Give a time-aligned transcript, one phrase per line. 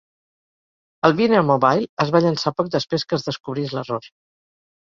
[1.09, 4.13] El Wienermobile es va llançar poc després que es descobrís l'error.